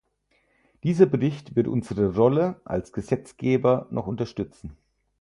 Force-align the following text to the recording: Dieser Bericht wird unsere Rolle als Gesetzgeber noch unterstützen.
Dieser 0.81 1.05
Bericht 1.05 1.55
wird 1.55 1.67
unsere 1.67 2.15
Rolle 2.15 2.59
als 2.65 2.91
Gesetzgeber 2.91 3.85
noch 3.91 4.07
unterstützen. 4.07 4.75